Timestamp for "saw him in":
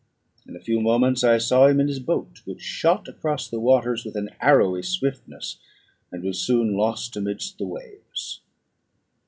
1.37-1.87